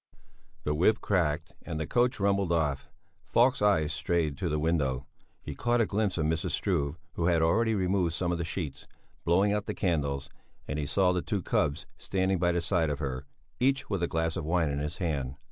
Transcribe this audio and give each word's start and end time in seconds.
The 0.63 0.73
whip 0.73 0.99
cracked, 0.99 1.53
and 1.61 1.79
the 1.79 1.85
coach 1.85 2.19
rumbled 2.19 2.51
off. 2.51 2.89
Falk's 3.23 3.61
eyes 3.61 3.93
strayed 3.93 4.35
to 4.37 4.49
the 4.49 4.57
window; 4.57 5.05
he 5.43 5.53
caught 5.53 5.79
a 5.79 5.85
glimpse 5.85 6.17
of 6.17 6.25
Mrs. 6.25 6.49
Struve, 6.53 6.97
who 7.13 7.27
had 7.27 7.43
already 7.43 7.75
removed 7.75 8.13
some 8.13 8.31
of 8.31 8.39
the 8.39 8.43
sheets, 8.43 8.87
blowing 9.25 9.53
out 9.53 9.67
the 9.67 9.75
candles; 9.75 10.27
and 10.67 10.79
he 10.79 10.87
saw 10.87 11.11
the 11.13 11.21
two 11.21 11.43
cubs 11.43 11.85
standing 11.99 12.39
by 12.39 12.51
the 12.51 12.61
side 12.61 12.89
of 12.89 12.97
her, 12.97 13.27
each 13.59 13.91
with 13.91 14.01
a 14.01 14.07
glass 14.07 14.35
of 14.35 14.43
wine 14.43 14.69
in 14.69 14.79
his 14.79 14.97
hand. 14.97 15.35